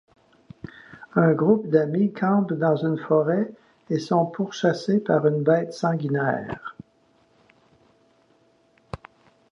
Un 1.13 1.33
groupe 1.33 1.69
d'amis 1.69 2.11
campent 2.11 2.53
dans 2.53 2.75
une 2.75 2.97
forêt 2.97 3.51
et 3.91 3.99
sont 3.99 4.25
pourchassés 4.25 4.99
par 4.99 5.27
une 5.27 5.43
bête 5.43 5.73
sanguinaire. 5.73 6.75